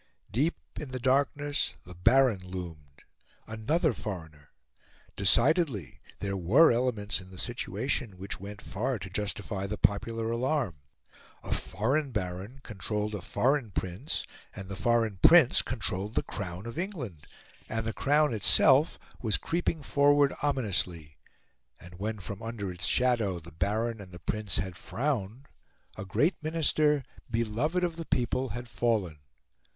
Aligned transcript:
Deep 0.31 0.57
in 0.79 0.89
the 0.89 0.99
darkness 0.99 1.75
the 1.83 1.93
Baron 1.93 2.39
loomed. 2.43 3.03
Another 3.45 3.93
foreigner! 3.93 4.49
Decidedly, 5.15 6.01
there 6.17 6.35
were 6.35 6.71
elements 6.71 7.21
in 7.21 7.29
the 7.29 7.37
situation 7.37 8.17
which 8.17 8.39
went 8.39 8.63
far 8.63 8.97
to 8.97 9.11
justify 9.11 9.67
the 9.67 9.77
popular 9.77 10.31
alarm. 10.31 10.77
A 11.43 11.53
foreign 11.53 12.09
Baron 12.09 12.61
controlled 12.63 13.13
a 13.13 13.21
foreign 13.21 13.69
Prince, 13.69 14.25
and 14.55 14.69
the 14.69 14.75
foreign 14.75 15.19
Prince 15.21 15.61
controlled 15.61 16.15
the 16.15 16.23
Crown 16.23 16.65
of 16.65 16.79
England. 16.79 17.27
And 17.69 17.85
the 17.85 17.93
Crown 17.93 18.33
itself 18.33 18.97
was 19.21 19.37
creeping 19.37 19.83
forward 19.83 20.33
ominously; 20.41 21.19
and 21.79 21.99
when, 21.99 22.17
from 22.17 22.41
under 22.41 22.71
its 22.71 22.87
shadow, 22.87 23.37
the 23.39 23.51
Baron 23.51 24.01
and 24.01 24.11
the 24.11 24.17
Prince 24.17 24.57
had 24.57 24.77
frowned, 24.77 25.47
a 25.95 26.05
great 26.05 26.41
Minister, 26.41 27.03
beloved 27.29 27.83
of 27.83 27.97
the 27.97 28.05
people, 28.05 28.49
had 28.49 28.67
fallen. 28.67 29.19